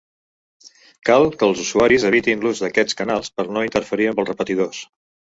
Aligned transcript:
Cal 1.09 1.25
que 1.41 1.49
els 1.49 1.59
usuaris 1.63 2.05
evitin 2.09 2.41
l'ús 2.45 2.61
d'aquests 2.63 2.97
canals 3.01 3.29
per 3.35 3.45
no 3.57 3.63
interferir 3.67 4.09
amb 4.13 4.23
els 4.23 4.31
repetidors. 4.33 4.81